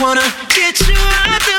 [0.00, 0.22] wanna
[0.54, 1.57] get you out the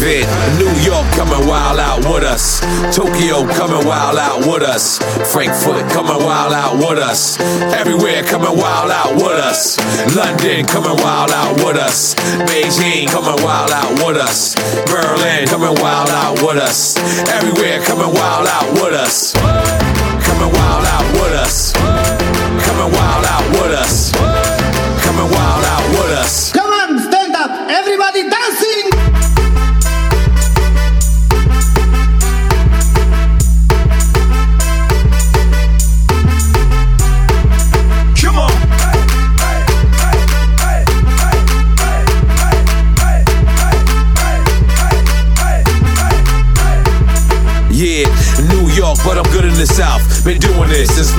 [0.00, 2.60] New York coming wild out with us.
[2.96, 4.96] Tokyo coming wild out with us.
[5.30, 7.38] Frankfurt coming wild out with us.
[7.74, 9.76] Everywhere coming wild out with us.
[10.16, 12.14] London coming wild out with us.
[12.48, 14.54] Beijing coming wild out with us.
[14.86, 16.96] Berlin coming wild out with us.
[17.28, 19.34] Everywhere coming wild out with us.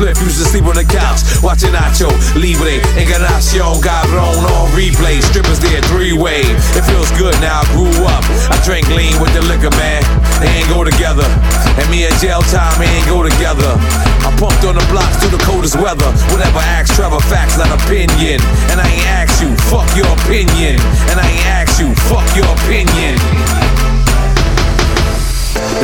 [0.02, 1.22] Flip used to sleep on the couch.
[1.46, 5.22] Watching Nacho, Libre, Encarnacion, Cabron on replay.
[5.22, 6.42] Strippers there, three way.
[6.74, 8.26] It feels good now, I grew up.
[8.50, 10.02] I drank lean with the liquor, man.
[10.42, 11.30] They ain't go together.
[11.78, 13.78] And me and jail time ain't go together.
[14.26, 16.10] I pumped on the blocks through the coldest weather.
[16.34, 18.42] Whatever, ask Trevor, facts, not opinion.
[18.74, 20.82] And I ain't ask you, fuck your opinion.
[21.14, 23.22] And I ain't ask you, fuck your opinion.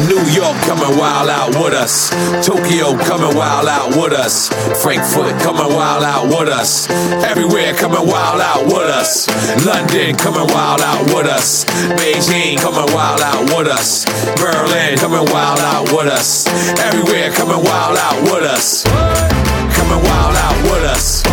[0.05, 2.11] New York coming wild out with us.
[2.45, 4.49] Tokyo coming wild out with us.
[4.83, 6.87] Frankfurt coming wild out with us.
[7.25, 9.27] Everywhere coming wild out with us.
[9.65, 11.65] London coming wild out with us.
[11.97, 14.05] Beijing coming wild out with us.
[14.37, 16.45] Berlin coming wild out with us.
[16.77, 18.83] Everywhere coming wild out with us.
[18.83, 21.26] Coming wild out with us.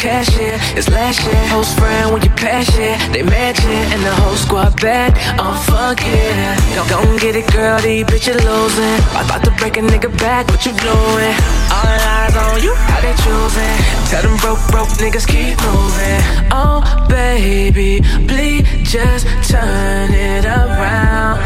[0.00, 0.56] Cash shit.
[0.76, 1.36] It's last shit.
[1.52, 5.12] Host friend when you pass shit, they mad shit, and the whole squad back.
[5.38, 7.78] Oh fuck yeah, Don't gon' get it, girl.
[7.78, 8.98] These bitches losing.
[9.12, 11.34] I About to break a nigga back, what you doing?
[11.76, 13.76] All eyes on you, how they choosing?
[14.08, 16.20] Tell them broke, broke niggas keep moving.
[16.50, 21.44] Oh baby, please just turn it around.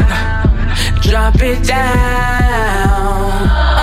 [1.03, 3.74] Drop it down.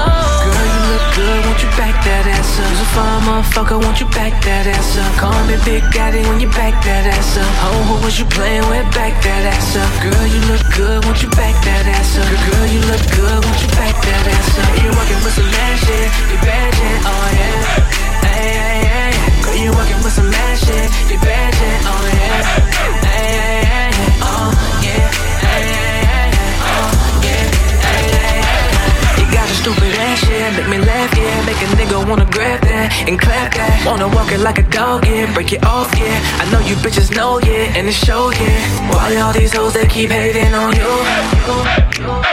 [2.58, 2.72] Up?
[2.76, 3.78] So fine, motherfucker.
[3.80, 5.12] won't you back that ass up?
[5.16, 7.52] Call me Big Daddy when you back that ass up.
[7.64, 8.84] Oh, who was you playing with?
[8.92, 9.90] Back that ass up.
[10.02, 12.28] Girl, you look good, won't you back that ass up?
[12.28, 14.68] Girl, you look good, won't you back that ass up?
[14.82, 17.60] You working with some mad shit, you bad shit, oh yeah.
[18.26, 19.12] Hey, hey, hey.
[19.44, 22.40] Girl, you working with some mad shit, you bad shit, oh yeah.
[23.06, 23.81] Hey, hey, hey,
[29.72, 31.46] stupid ass shit, make me laugh, yeah.
[31.46, 33.86] Make a nigga wanna grab that and clap that.
[33.86, 35.32] Wanna walk it like a dog, yeah.
[35.34, 36.40] Break it off, yeah.
[36.40, 37.76] I know you bitches know, yeah.
[37.76, 38.90] And it show, yeah.
[38.90, 40.92] Why all these hoes they keep hating on you?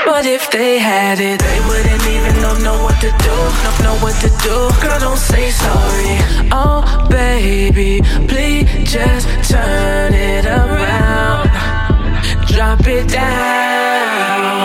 [0.05, 3.35] But if they had it, they wouldn't even know, know what to do.
[3.63, 4.55] Know, know what to do.
[4.81, 6.15] Girl, don't say sorry.
[6.51, 11.49] Oh, baby, please just turn it around.
[12.47, 14.58] Drop it down.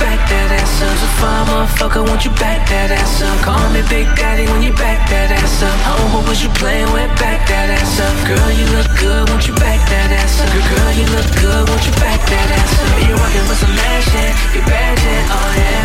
[0.00, 0.94] Back that ass up?
[0.96, 3.36] So fine, motherfucker, won't you back that ass up?
[3.44, 5.76] Call me Big Daddy when you back that ass up.
[5.88, 7.08] Oh, who was you playing with?
[7.16, 8.14] Back that ass up.
[8.28, 10.48] Girl, you look good, won't you back that ass up?
[10.52, 12.94] Girl, you look good, won't you back that ass up?
[13.08, 15.84] You rockin' with some mad shit, you bad shit, oh yeah.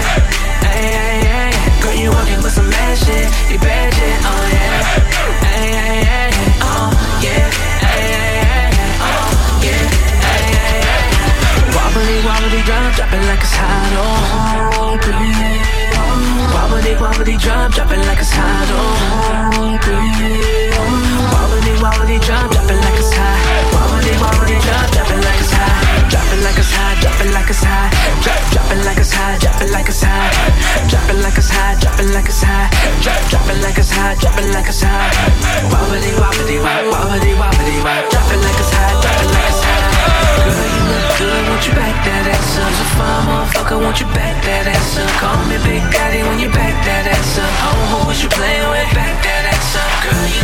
[0.65, 1.51] Hey, hey, hey.
[1.81, 4.79] Girl, you rockin' with some mad shit, you bad shit, oh yeah.
[5.45, 6.31] Hey, hey, hey,
[6.67, 6.89] oh
[7.23, 7.70] yeah.
[12.95, 14.71] Drop, it like it's hot, oh.
[16.53, 18.81] Wobbly, wobbly, drop, drop it like it's hot, oh.
[21.31, 22.90] Wobbly, wobbly, drop, drop it like
[27.21, 27.91] it like it's hot.
[28.23, 30.31] Drop, drop it like it's hot, drop it like it's hot.
[30.89, 32.69] Drop it like it's hot, drop it like it's hot.
[33.01, 35.11] Drop, drop it like it's hot, drop it like it's hot.
[35.69, 38.03] Wobbly, wobbly, wop, wobbly, wobbly, wop.
[38.09, 39.91] Drop it like it's hot, drop it like it's hot.
[40.41, 42.71] Girl, you look good, won't you back that ass up?
[42.73, 45.09] So fine, motherfucker, won't you back that ass up?
[45.21, 47.53] Call me Big Daddy when you back that ass up.
[47.69, 48.89] Oh, who was you playing with?
[48.97, 49.91] Back that ass up.
[50.01, 50.43] Girl, you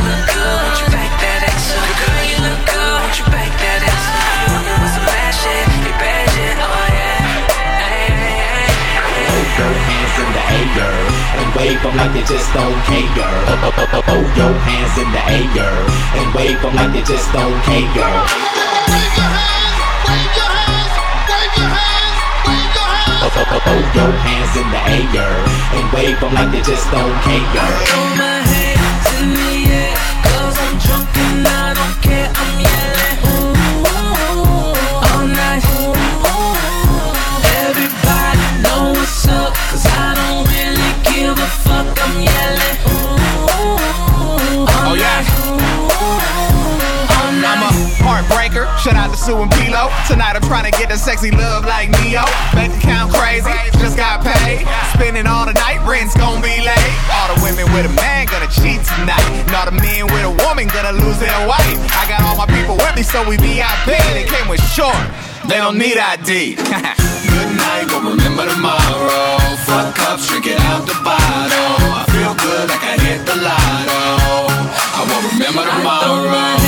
[11.97, 13.09] like you just don't care.
[14.05, 15.77] Hold your hands in the air
[16.13, 17.89] and wave them like you just don't care.
[23.65, 24.81] Hold your hands in the
[25.17, 25.37] air
[25.73, 28.56] and wave them like you just don't care.
[48.79, 49.89] Shout out to Sue and Pilo.
[50.07, 52.23] Tonight I'm trying to get the sexy love like Neo.
[52.53, 54.67] Bank account crazy, just got paid.
[54.93, 56.93] Spending all the night, rent's gonna be late.
[57.11, 59.23] All the women with a man gonna cheat tonight.
[59.47, 61.79] And all the men with a woman gonna lose their wife.
[61.97, 63.97] I got all my people with me, so we VIP.
[64.13, 64.95] They came with short,
[65.49, 66.55] they don't need ID.
[67.37, 69.37] Good night, but remember tomorrow.
[69.67, 71.75] Fuck up, drink it out the bottle.
[71.91, 74.47] I feel good like I hit the lotto.
[74.95, 76.66] I won't remember tomorrow.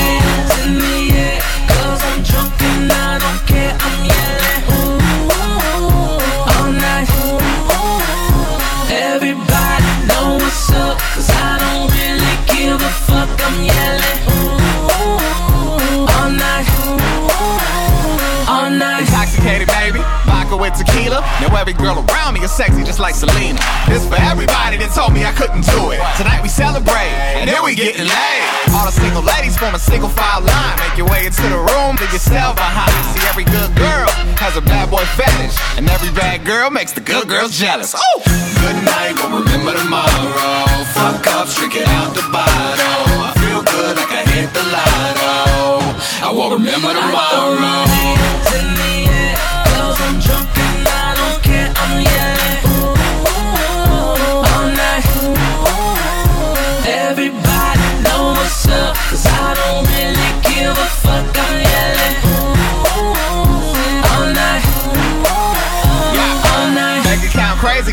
[20.69, 21.21] With tequila.
[21.41, 23.59] Now every girl around me is sexy, just like Selena.
[23.89, 25.99] This for everybody that told me I couldn't do it.
[26.17, 28.41] Tonight we celebrate, and then we getting laid.
[28.77, 30.75] All the single ladies form a single file line.
[30.85, 32.93] Make your way into the room, leave yourself behind.
[33.13, 37.01] See, every good girl has a bad boy fetish, and every bad girl makes the
[37.01, 37.95] good girls jealous.
[37.97, 38.21] Oh,
[38.61, 40.69] good night, but remember tomorrow.
[40.93, 43.25] Fuck up, drink it out the bottle.
[43.25, 45.97] I feel good like I hit the lotto.
[46.21, 47.88] I won't remember tomorrow.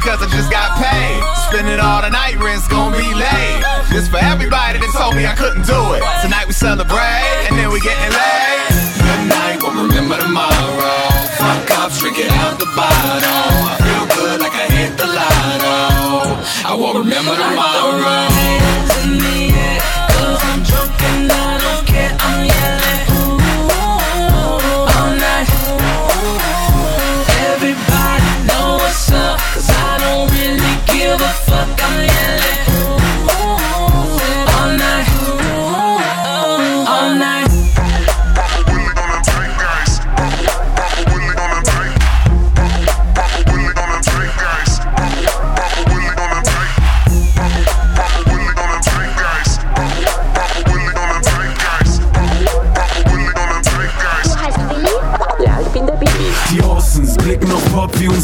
[0.00, 1.20] Crazy cause I just got paid.
[1.48, 3.62] Spending all the night, rent's gonna be late.
[3.90, 6.02] This for everybody that told me I couldn't do it.
[6.22, 8.68] Tonight we celebrate and then we getting laid.
[9.00, 11.08] Good night, but remember tomorrow.
[11.40, 13.56] Fuck up, drink it out the bottle.
[13.72, 16.44] I feel good like I hit the lotto.
[16.66, 18.28] I won't remember tomorrow.
[18.28, 19.80] Hands in the air,
[20.12, 22.85] cause I'm drunk and I don't care, I'm yelling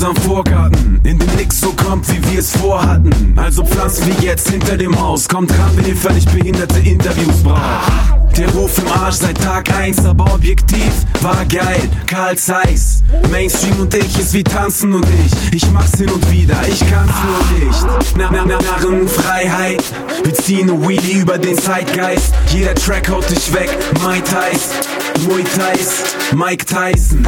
[0.03, 3.35] unserem Vorgarten, in dem nix so kommt, wie wir es vorhatten.
[3.37, 8.37] Also pflanzen wir jetzt hinter dem Haus, kommt ran, wenn ihr völlig behinderte Interviews braucht.
[8.37, 10.91] Der Ruf im Arsch seit Tag 1, aber objektiv
[11.21, 11.89] war geil.
[12.09, 15.55] Karl Zeiss, Mainstream und ich ist wie tanzen und ich.
[15.55, 17.87] Ich mach's hin und wieder, ich kann's nur nicht.
[18.17, 19.85] Na, na, na, Narrenfreiheit.
[20.25, 22.35] Wir ziehen eine Wheelie über den Zeitgeist.
[22.49, 23.69] Jeder Track haut dich weg.
[24.03, 24.71] Mai Tais,
[25.29, 27.25] Muay Thais, Mike Tyson.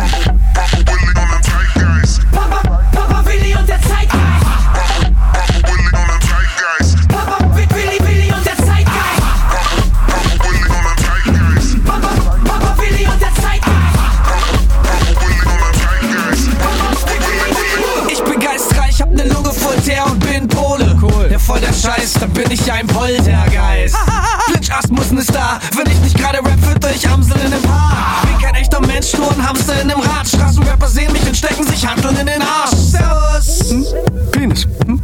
[21.84, 23.94] Scheiß, dann bin ich ja ein Poltergeist.
[24.46, 28.24] Glitch-Asmussen ist da, wenn ich nicht gerade rap, fütter ich Amsel in dem Haar.
[28.26, 30.26] Bin kein echter Mensch, nur ein Hamster in dem Rad.
[30.26, 32.74] Straßenrapper sehen mich und stecken sich Handeln in den Arsch.
[32.74, 33.70] Servus.
[33.70, 33.84] Hm?
[34.32, 34.66] Penis.
[34.86, 35.02] Hm?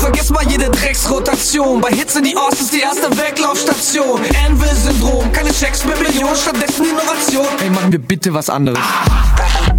[0.00, 1.80] Vergiss mal jede Drecksrotation.
[1.80, 4.22] Bei Hits in die Ost ist die erste Weglaufstation.
[4.44, 7.46] Anvil-Syndrom, keine Checks mit Millionen, stattdessen Innovation.
[7.60, 8.80] Ey, machen wir bitte was anderes.
[8.80, 9.71] Papa,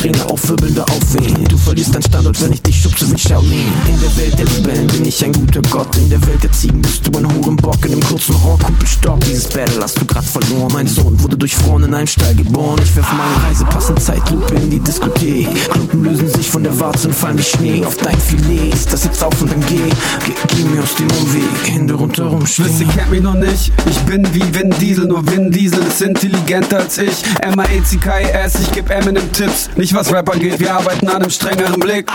[0.00, 1.44] Glückssträhne, aufwirbelnde Aufwehen.
[1.44, 3.72] Du verlierst dein Standort, wenn ich dich schubse wie Shaolin.
[3.86, 5.96] In der Welt der bin ich ein guter Gott.
[5.96, 7.84] In der Welt der bist du ein Hurenbock.
[7.84, 9.20] In dem kurzen Rock, Kumpelstock.
[9.20, 10.70] Dieses Battle hast du grad verloren.
[10.72, 12.78] Mein Sohn wurde durchfroren in einem Stall geboren.
[12.82, 15.48] Ich werf meine Reisepass in Zeitlupe in die Diskothek.
[15.70, 18.72] Klumpen lösen sich von der Warze und fallen wie Schnee auf dein Filet.
[18.72, 19.80] Ist das jetzt auf und dann geh.
[20.26, 21.42] Geh, geh mir aus dem Umweg.
[21.64, 22.80] Hände rundherum Wisst stehen.
[22.80, 23.72] ihr kennt mich noch nicht?
[23.90, 27.24] Ich bin wie Vin Diesel, nur Vin Diesel ist intelligenter als ich.
[27.42, 29.70] M-A-E-C-K-I-S, ich geb Eminem Tipps.
[29.76, 32.08] Nicht was Rapper geht, wir arbeiten an einem strengeren Blick.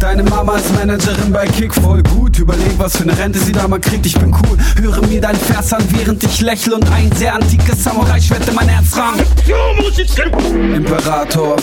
[0.00, 2.25] Deine Mama ist Managerin bei Kick, voll gut.
[2.38, 4.58] Überleg, was für eine Rente sie da mal kriegt, ich bin cool.
[4.78, 8.68] Höre mir deinen Vers an, während ich lächle und ein sehr antikes Samurai-Schwert in mein
[8.68, 9.14] Herz ran.
[10.74, 11.56] Imperator.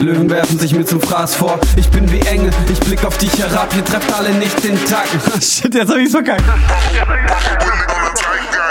[0.00, 1.60] Löwen werfen sich mir zum Fraß vor.
[1.76, 3.72] Ich bin wie Engel, ich blick auf dich herab.
[3.76, 5.06] Ihr trefft alle nicht den Tag.
[5.40, 6.42] Shit, jetzt hab ich's verkackt.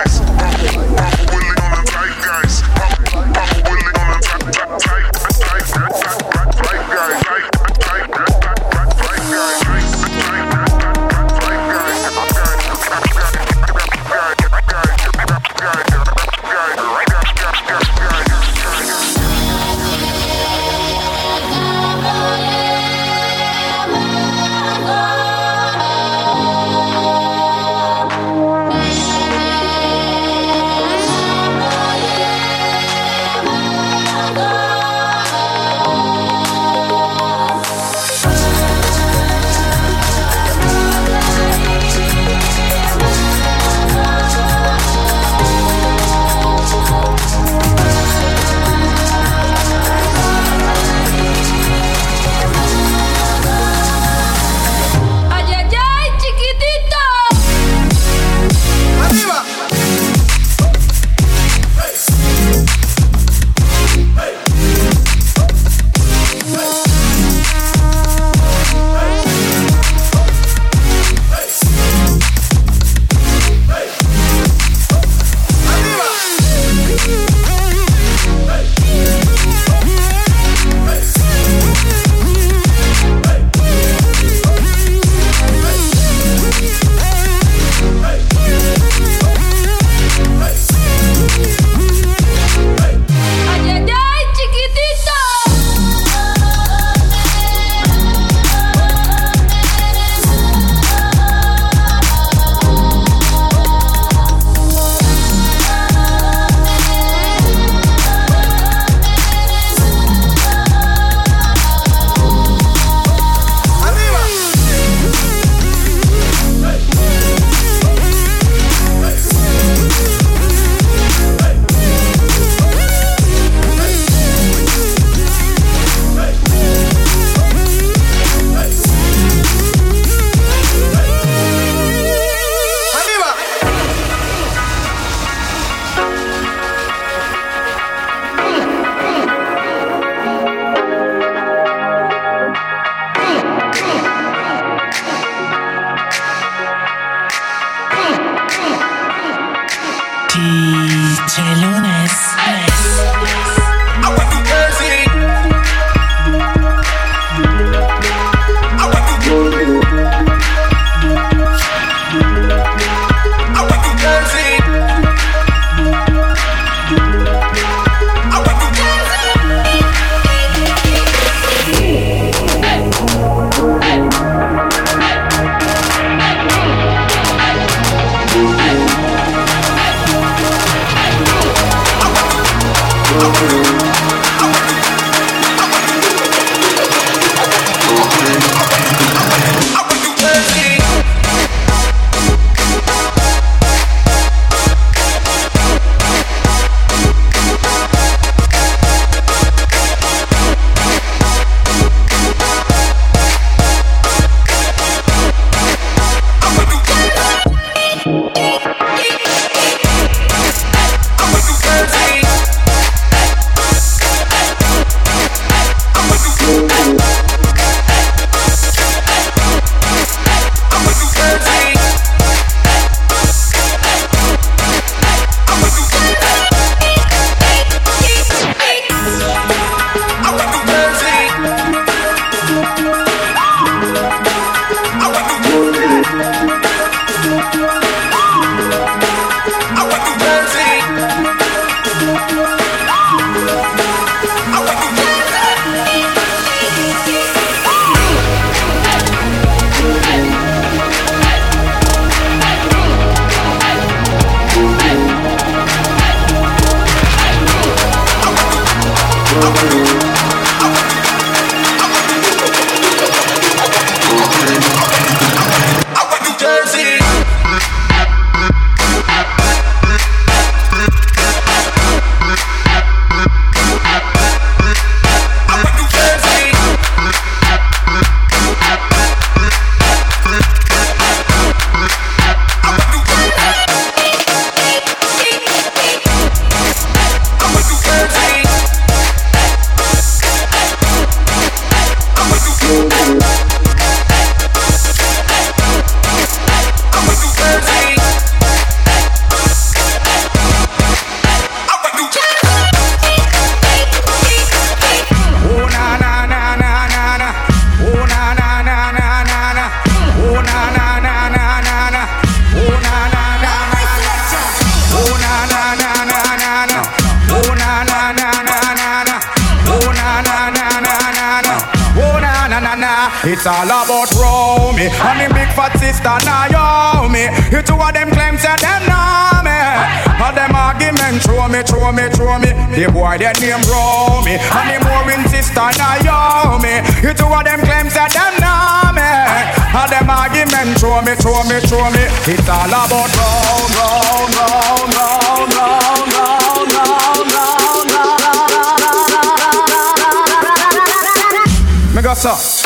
[352.22, 352.61] Sauce.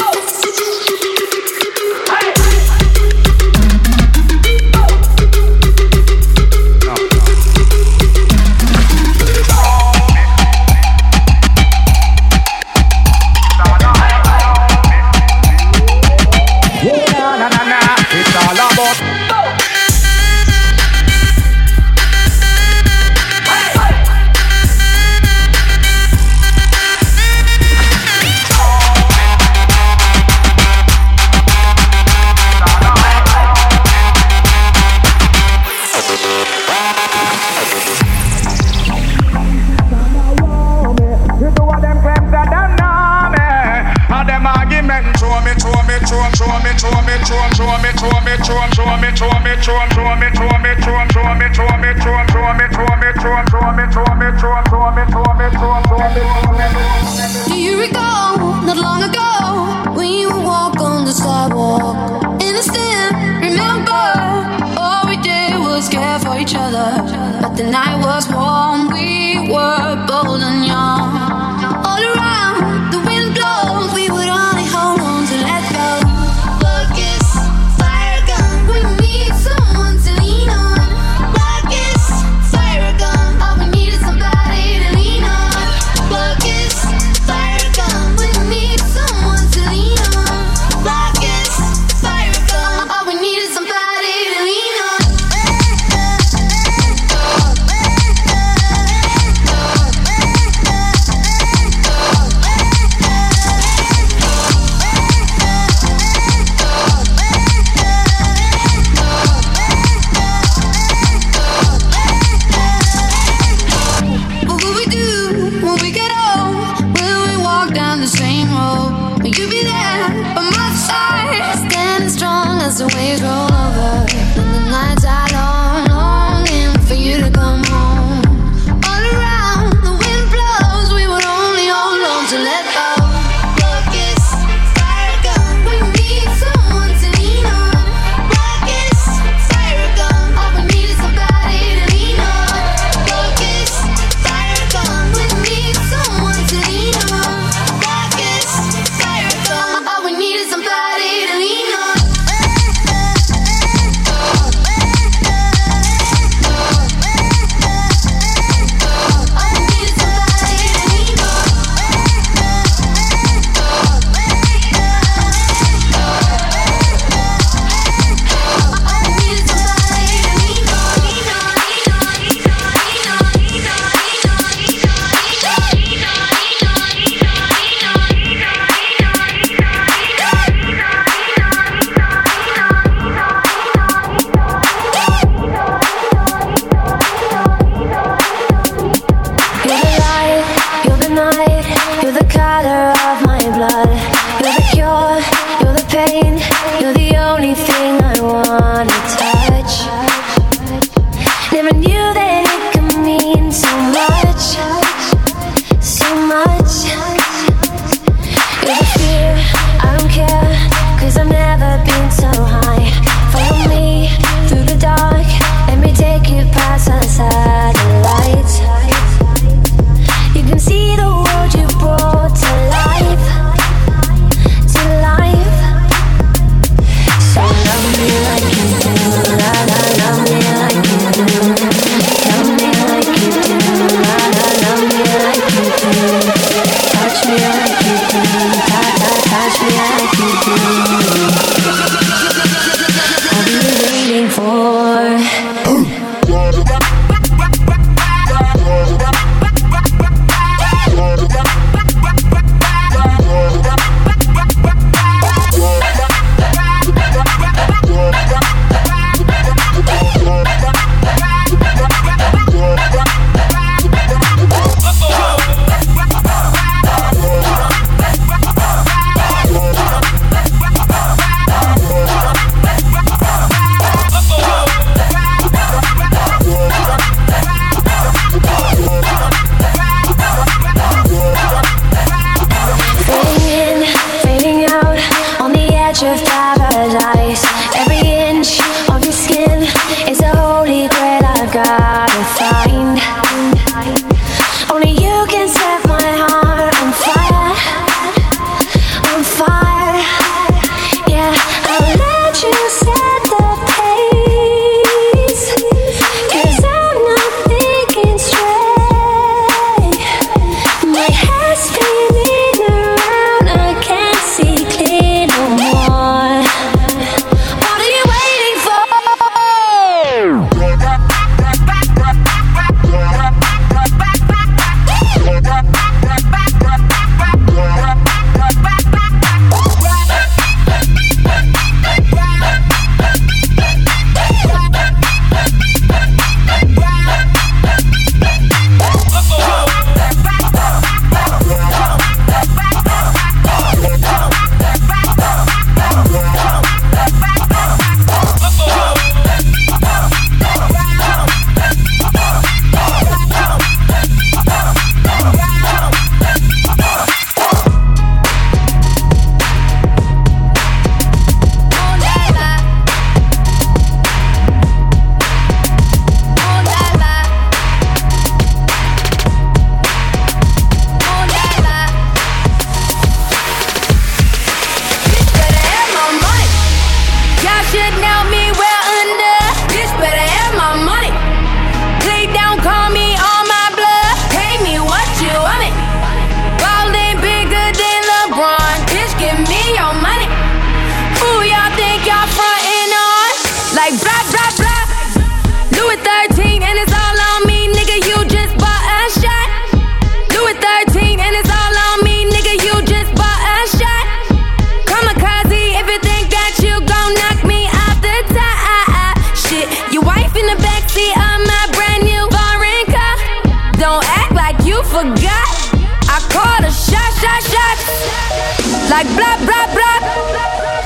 [418.95, 419.99] like blah blah blah.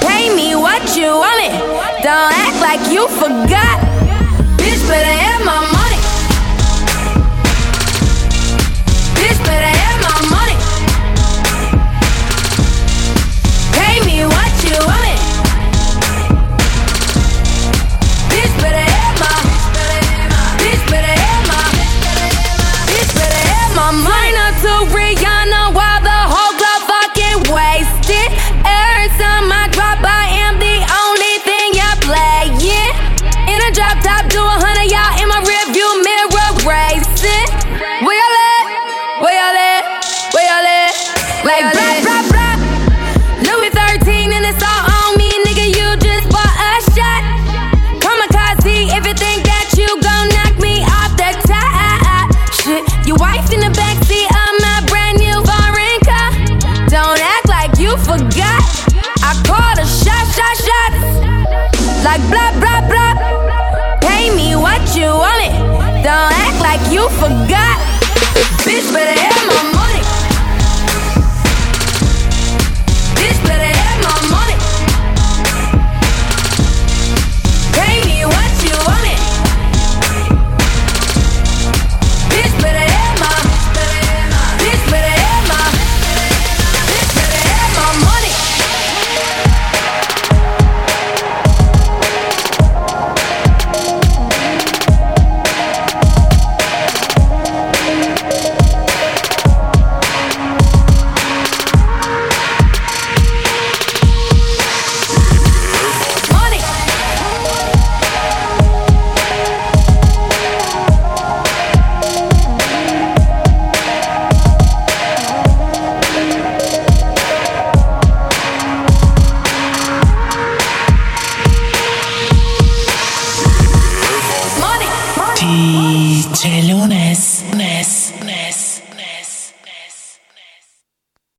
[0.02, 1.54] Pay me what you want it.
[2.02, 3.78] Don't act like you forgot.
[4.58, 5.89] Bitch, better have my money.